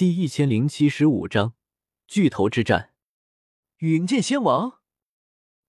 [0.00, 1.52] 第一千零七十五章
[2.06, 2.94] 巨头之战。
[3.80, 4.80] 云剑仙王，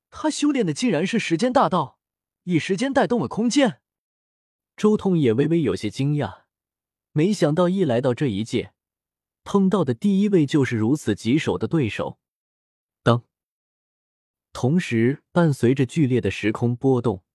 [0.10, 2.00] 他修炼的竟然是时间大道，
[2.44, 3.82] 以时间带动了空间。
[4.78, 6.44] 周通也微微有些惊讶，
[7.12, 8.74] 没想到一来到这一界，
[9.44, 12.18] 碰到的第一位就是如此棘手的对手。
[13.04, 13.26] 当，
[14.54, 17.26] 同时伴随着剧烈的时空波动，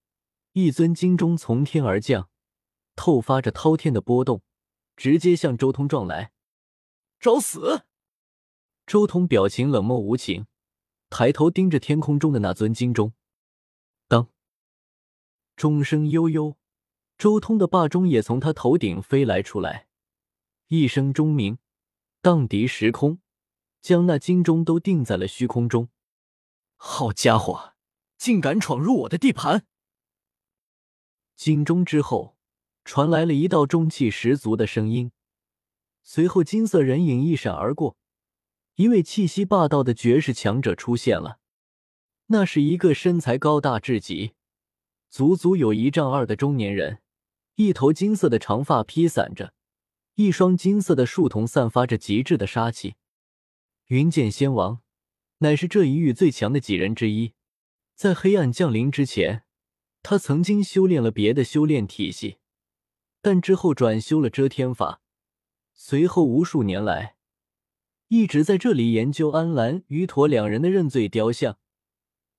[0.52, 2.30] 一尊金钟从天而降，
[2.94, 4.40] 透发着滔天的波动，
[4.96, 6.32] 直接向周通撞来。
[7.18, 7.82] 找死！
[8.86, 10.46] 周通表情冷漠无情，
[11.10, 13.14] 抬头盯着天空中的那尊金钟。
[14.06, 14.30] 当，
[15.56, 16.56] 钟声悠悠，
[17.18, 19.88] 周通的霸钟也从他头顶飞来出来，
[20.68, 21.58] 一声钟鸣，
[22.20, 23.18] 荡涤时空，
[23.80, 25.88] 将那金钟都定在了虚空中。
[26.76, 27.74] 好家伙，
[28.16, 29.66] 竟敢闯入我的地盘！
[31.34, 32.36] 金钟之后，
[32.84, 35.10] 传来了一道中气十足的声音。
[36.08, 37.96] 随后，金色人影一闪而过，
[38.76, 41.40] 一位气息霸道的绝世强者出现了。
[42.26, 44.34] 那是一个身材高大至极、
[45.10, 47.00] 足足有一丈二的中年人，
[47.56, 49.52] 一头金色的长发披散着，
[50.14, 52.94] 一双金色的树瞳散发着极致的杀气。
[53.86, 54.80] 云剑仙王
[55.38, 57.32] 乃是这一域最强的几人之一，
[57.96, 59.42] 在黑暗降临之前，
[60.04, 62.38] 他曾经修炼了别的修炼体系，
[63.20, 65.02] 但之后转修了遮天法。
[65.78, 67.16] 随后无数年来，
[68.08, 71.58] 一直在这里研究安澜、于陀两人的认罪雕像，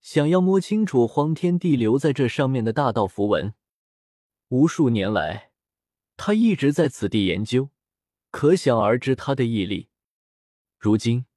[0.02, 3.54] 想要摸清楚荒天帝留在这上面的大道符文。
[4.48, 5.52] 无数年来，
[6.18, 7.70] 他一直在此地研究，
[8.32, 9.90] 可想而知他的毅力。
[10.80, 11.28] 如今，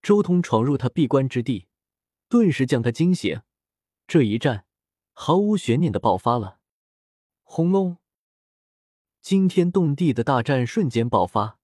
[0.00, 1.66] 周通闯入他闭关之地，
[2.28, 3.42] 顿时将他惊醒。
[4.06, 4.64] 这一战
[5.12, 6.60] 毫无悬念的爆发了。
[7.42, 7.98] 轰隆！
[9.22, 11.60] 惊天动地的大战瞬间爆发，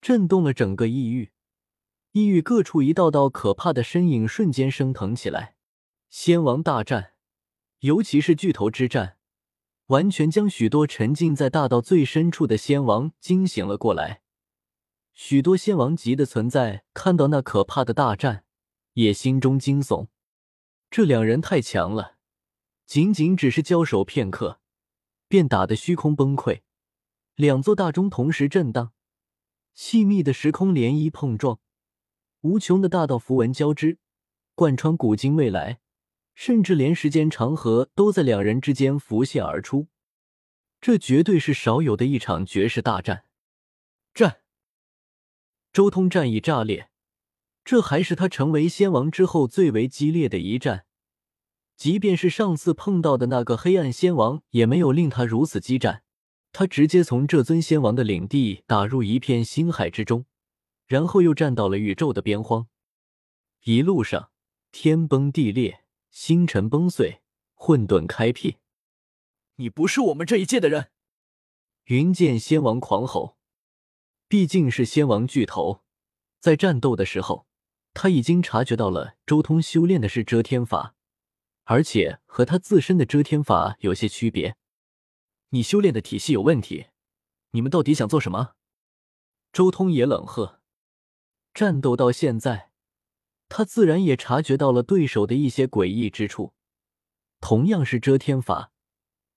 [0.00, 1.30] 震动了整个异域。
[2.10, 5.54] 异域各处一道道可怕的身影瞬间升腾起来。
[6.10, 7.12] 仙王大战，
[7.78, 9.18] 尤其是巨头之战，
[9.86, 14.22] 完全将许多沉浸在大道最深处的仙王惊醒了过来。
[15.12, 18.44] 许多仙王级的存在看到那可怕的大战，
[18.94, 20.08] 也心中惊悚。
[20.90, 22.16] 这两人太强了，
[22.84, 24.60] 仅仅只是交手片刻，
[25.28, 26.62] 便打得虚空崩溃。
[27.36, 28.94] 两座大钟同时震荡，
[29.74, 31.60] 细密的时空涟漪碰撞，
[32.40, 33.98] 无穷的大道符文交织，
[34.54, 35.80] 贯穿古今未来，
[36.34, 39.88] 甚至连时间长河都在两人之间浮现而出。
[40.80, 43.24] 这绝对是少有的一场绝世大战。
[44.14, 44.38] 战，
[45.74, 46.88] 周通战意炸裂，
[47.62, 50.86] 这还是他成为仙王之后最为激烈的一战。
[51.76, 56.04] 即便是上次碰到的那个黑暗仙王，也没有令他如此激战。
[56.58, 60.24] 他直接从这尊仙王的领地打入一片星海之中，
[60.86, 62.66] 然后又站到了宇宙的边荒。
[63.64, 64.30] 一路上，
[64.72, 67.20] 天崩地裂，星辰崩碎，
[67.52, 68.56] 混沌开辟。
[69.56, 70.88] 你不是我们这一界的人！
[71.88, 73.36] 云剑仙王狂吼。
[74.26, 75.82] 毕竟是仙王巨头，
[76.40, 77.46] 在战斗的时候，
[77.92, 80.94] 他已经察觉到了周通修炼的是遮天法，
[81.64, 84.56] 而且和他自身的遮天法有些区别。
[85.56, 86.88] 你修炼的体系有问题，
[87.52, 88.56] 你们到底想做什么？
[89.54, 90.60] 周通也冷喝。
[91.54, 92.72] 战斗到现在，
[93.48, 96.52] 他自然也察觉到了对手的一些诡异之处。
[97.40, 98.70] 同样是遮天法，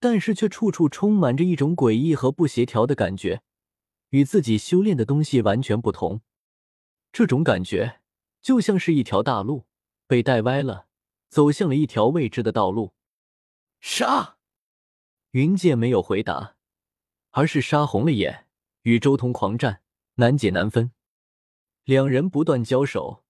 [0.02, 3.41] 但是却处处充满着一种诡异和不协调的感觉，
[4.09, 6.19] 与自己修炼的东西完全不同。
[7.13, 8.01] 这种感觉
[8.41, 9.66] 就像是一条大路
[10.06, 10.88] 被带歪了，
[11.30, 12.94] 走向了一条未知的道路。
[13.80, 14.39] 杀！
[15.32, 16.56] 云剑没有回答，
[17.30, 18.48] 而是杀红了眼，
[18.82, 19.82] 与周通狂战，
[20.16, 20.92] 难解难分。
[21.84, 23.24] 两人不断交手，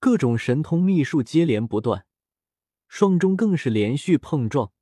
[0.00, 2.06] 各种神通秘术接连不断，
[2.88, 4.72] 双中更是连续碰撞，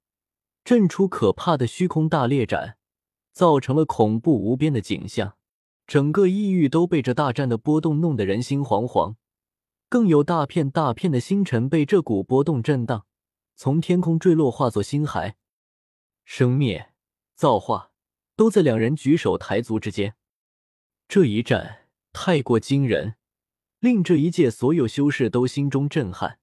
[0.64, 2.76] 震出可怕的虚空大裂斩，
[3.32, 5.36] 造成了恐怖无边的景象。
[5.88, 9.16] 整个异域都被这大战的波动弄得人心惶惶，
[9.88, 13.04] 更有大片大片的星辰被这股波动震荡，
[13.56, 15.36] 从天空坠落，化作星海。
[16.24, 16.92] 生灭、
[17.34, 17.92] 造化，
[18.36, 20.16] 都在两人举手抬足之间。
[21.08, 23.16] 这一战太过惊人，
[23.80, 26.38] 令这一界所有修士都心中震撼。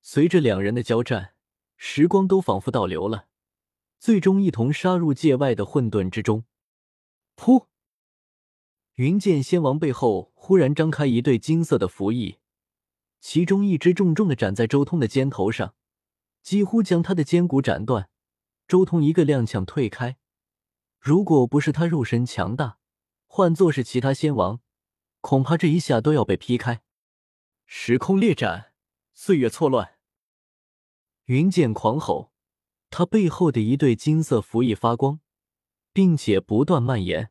[0.00, 1.34] 随着两人的交战，
[1.76, 3.28] 时光都仿佛倒流了，
[3.98, 6.44] 最终一同杀入界外的混沌之中。
[7.36, 7.66] 噗！
[8.94, 12.38] 云剑仙王背后忽然张开一对金色的符翼，
[13.20, 15.74] 其中一只重重的斩在周通的肩头上，
[16.42, 18.08] 几乎将他的肩骨斩断。
[18.66, 20.16] 周通一个踉跄退开，
[20.98, 22.78] 如果不是他肉身强大，
[23.26, 24.60] 换作是其他仙王，
[25.20, 26.82] 恐怕这一下都要被劈开。
[27.66, 28.72] 时空裂斩，
[29.12, 29.98] 岁月错乱。
[31.24, 32.32] 云剑狂吼，
[32.90, 35.20] 他背后的一对金色符翼发光，
[35.92, 37.30] 并且不断蔓延。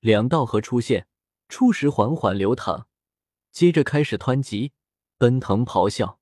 [0.00, 1.08] 两道河出现，
[1.48, 2.86] 初时缓缓流淌，
[3.50, 4.72] 接着开始湍急、
[5.16, 6.18] 奔腾、咆哮。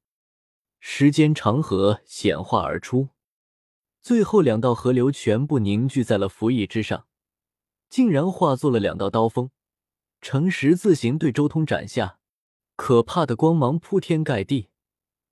[0.78, 3.08] 时间长河显化而出，
[4.02, 7.06] 最后两道河流全部凝聚在了符翼之上，
[7.88, 9.50] 竟然化作了两道刀锋，
[10.20, 12.18] 呈十字形对周通斩下。
[12.74, 14.70] 可怕的光芒铺天盖地，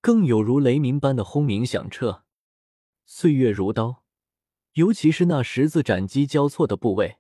[0.01, 2.23] 更有如雷鸣般的轰鸣响彻。
[3.05, 4.05] 岁月如刀，
[4.75, 7.17] 尤其是那十字斩击交错的部位，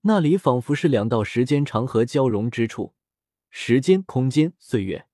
[0.00, 2.94] 那里仿佛是两道时间长河交融之处，
[3.50, 5.06] 时间、空间、岁月，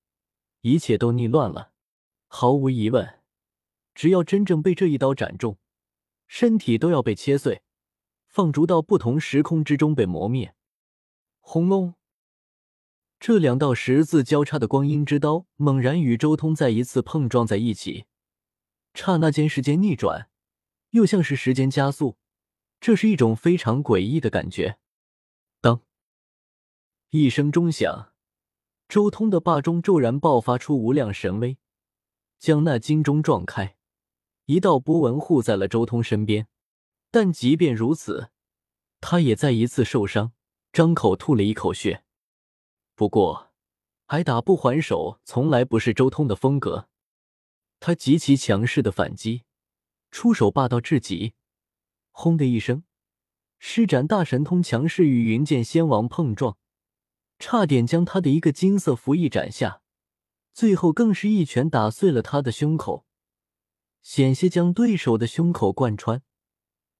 [0.61, 1.73] 一切都逆乱了。
[2.25, 3.18] 毫无疑问，
[3.93, 5.57] 只要真正被这一刀斩中，
[6.27, 7.61] 身体都要被切碎，
[8.27, 10.55] 放逐到不同时空之中被磨灭。
[11.39, 11.95] 轰隆！
[13.19, 18.05] 这两道十字交叉的光阴之刀猛然与周通再一次碰撞在一起，
[18.93, 20.29] 刹那间时间逆转，
[20.91, 22.17] 又像是时间加速，
[22.79, 24.77] 这是一种非常诡异的感觉。
[25.59, 25.81] 当
[27.09, 28.13] 一声钟响，
[28.87, 31.57] 周通的霸中骤然爆发出无量神威。
[32.37, 33.75] 将那金钟撞开，
[34.49, 36.47] 一道波纹护在了周通身边。
[37.11, 38.31] 但即便如此，
[38.99, 40.31] 他也再一次受伤，
[40.73, 42.03] 张口吐了一口血。
[42.95, 43.51] 不过，
[44.07, 46.89] 挨打不还手从来不是周通的风格。
[47.79, 49.43] 他极其强势的反击，
[50.09, 51.35] 出手霸道至极。
[52.09, 52.83] 轰的一声，
[53.59, 56.57] 施展大神通，强势与云剑仙王碰撞，
[57.37, 59.83] 差点将他的一个金色符翼斩下。
[60.51, 63.05] 最后更是一拳打碎了他的胸口，
[64.01, 66.21] 险些将对手的胸口贯穿，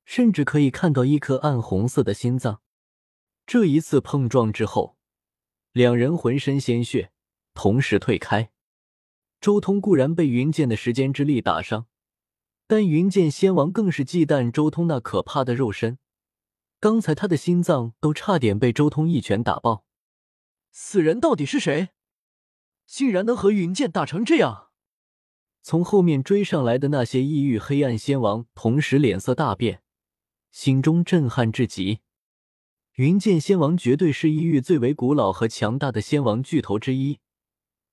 [0.05, 2.61] 甚至可以看到一颗暗红色的心脏。
[3.45, 4.97] 这一次碰撞之后，
[5.71, 7.11] 两人浑身鲜血，
[7.53, 8.51] 同时退开。
[9.41, 11.87] 周通固然被云剑的时间之力打伤，
[12.67, 15.97] 但云剑仙王更是忌惮周通那可怕的肉身。
[16.79, 19.85] 刚才他的心脏都差点被周通一拳打爆。
[20.71, 21.89] 此人到底是谁？
[22.85, 24.68] 竟然能和云剑打成这样！
[25.69, 29.83] 从后面追上来的那些异域黑暗仙王同时脸色大变，
[30.49, 31.99] 心中震撼至极。
[32.95, 37.19] 云剑仙王绝对是异域最为古老和强大的仙王巨头之一，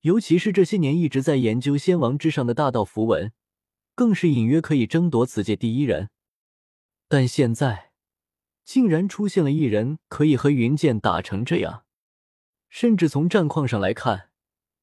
[0.00, 3.31] 尤其是这些年一直在研究仙王之上的大道符文，
[3.94, 6.08] 更是隐约可以争夺此界第一人。
[7.08, 7.90] 但现在，
[8.64, 11.84] 竟然出现了一人可以和云剑打成这样，
[12.70, 14.31] 甚至从战况上来看。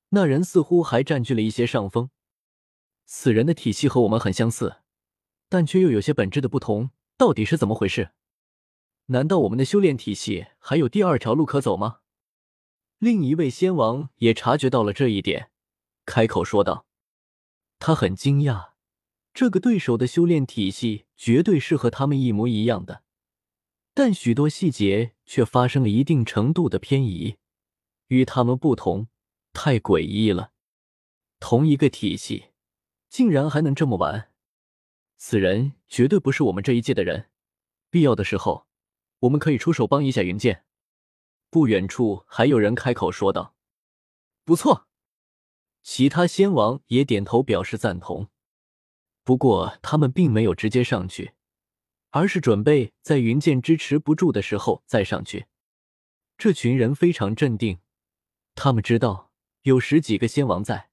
[0.10, 2.12] 那人似乎还占据了一些上风。
[3.06, 4.78] 此人的体系和我们很相似，
[5.50, 8.12] 但却又有些本质的不同，到底是怎么回事？
[9.08, 12.00] 难道我们的修炼体系还有第二条路可走吗？
[13.00, 15.52] 另一位仙王也察觉到了这一点，
[16.06, 16.86] 开口说道
[17.80, 18.72] ：“他很惊讶，
[19.34, 23.04] 这个对手的修炼体系绝对是和他们一模一样的，
[23.94, 27.36] 但许多细节却发生了一定程度的偏移，
[28.08, 29.08] 与他们不同。”
[29.56, 30.52] 太诡异了，
[31.40, 32.46] 同一个体系，
[33.14, 34.32] 竟然还能这么玩！
[35.18, 37.30] 此人绝对不是我们这一届的人，
[37.92, 38.66] 必要的时候，
[39.20, 40.66] 我们可以出手帮一下云剑。
[41.52, 43.54] 不远处还有人开口说道
[44.44, 44.88] ：“不错。”
[45.84, 48.30] 其他仙王也点头表示赞同。
[49.24, 51.34] 不过他们并没有直接上去，
[52.10, 55.46] 而是准备在云剑支持不住的时候再上去。
[56.36, 57.78] 这群人非常镇定，
[58.56, 59.32] 他们知道。
[59.62, 60.90] 有十几个仙王在，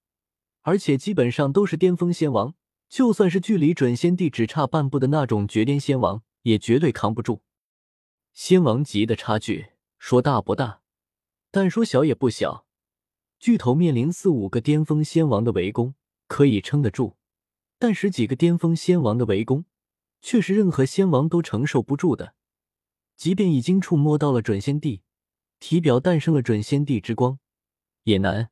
[0.63, 2.55] 而且基本上都是巅峰仙王。
[2.89, 7.43] 就算是距离准仙帝只差半步的那种绝巅仙王，也绝对扛不住。
[8.33, 10.81] 仙王级的差距，说大不大，
[11.53, 12.67] 但说小也不小。
[13.39, 15.95] 巨头面临四五个巅峰仙王的围攻，
[16.27, 17.17] 可以撑得住；
[17.79, 19.65] 但十几个巅峰仙王的围攻，
[20.21, 22.35] 却是任何仙王都承受不住的。
[23.17, 25.03] 即便已经触摸到了准仙帝，
[25.61, 27.39] 体表诞生了准仙帝之光，
[28.03, 28.51] 也难。